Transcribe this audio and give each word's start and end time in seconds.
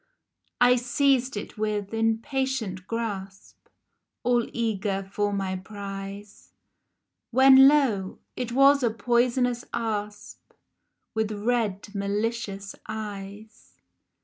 I 0.59 0.77
seized 0.77 1.37
it, 1.37 1.59
with 1.59 1.93
impatient 1.93 2.87
grasp, 2.87 3.67
All 4.23 4.49
eager 4.51 5.03
for 5.13 5.31
my 5.31 5.55
prize, 5.57 6.53
When, 7.29 7.67
lo! 7.67 8.17
it 8.35 8.51
was 8.51 8.81
a 8.81 8.89
poisonous 8.89 9.63
asp 9.75 10.53
With 11.13 11.31
red 11.31 11.93
malicious 11.93 12.73
eyes 12.87 13.75